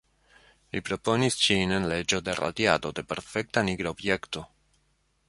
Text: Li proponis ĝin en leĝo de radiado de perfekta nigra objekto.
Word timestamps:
Li 0.75 0.79
proponis 0.87 1.37
ĝin 1.41 1.75
en 1.77 1.85
leĝo 1.91 2.21
de 2.29 2.35
radiado 2.39 2.93
de 3.01 3.05
perfekta 3.13 3.65
nigra 3.69 3.93
objekto. 3.97 4.43